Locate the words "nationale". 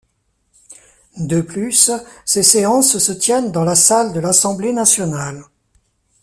4.73-5.43